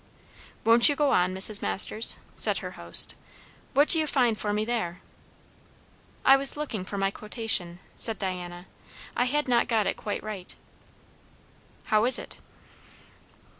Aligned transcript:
"Won't 0.63 0.89
you 0.89 0.95
go 0.95 1.11
on, 1.11 1.31
Mrs. 1.31 1.61
Masters?" 1.61 2.17
said 2.35 2.57
her 2.57 2.71
host. 2.71 3.13
"What 3.75 3.87
do 3.87 3.99
you 3.99 4.07
find 4.07 4.35
for 4.35 4.51
me 4.51 4.65
there?" 4.65 4.99
"I 6.25 6.37
was 6.37 6.57
looking 6.57 6.83
for 6.83 6.97
my 6.97 7.11
quotation," 7.11 7.77
said 7.95 8.17
Diana; 8.17 8.65
"I 9.15 9.25
had 9.25 9.47
not 9.47 9.67
got 9.67 9.85
it 9.85 9.97
quite 9.97 10.23
right." 10.23 10.55
"How 11.83 12.05
is 12.05 12.17
it?" 12.17 12.39